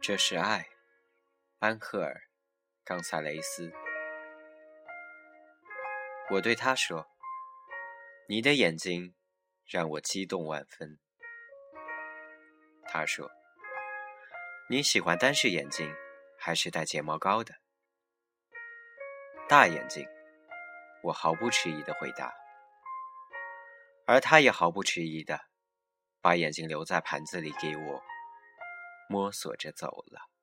[0.00, 0.68] 这是爱，
[1.58, 2.14] 安赫尔·
[2.84, 3.72] 冈萨雷斯。
[6.30, 7.06] 我对他说
[8.28, 9.14] ：“你的眼睛
[9.66, 10.98] 让我激动万分。”
[12.86, 13.30] 他说
[14.70, 15.92] ：“你喜欢单视眼镜
[16.38, 17.54] 还是带睫毛膏的？”
[19.48, 20.06] 大眼睛，
[21.02, 22.32] 我毫不迟疑的回答。
[24.06, 25.38] 而他也毫不迟疑的
[26.22, 28.02] 把眼睛留在盘子里给我，
[29.08, 30.37] 摸索着走了。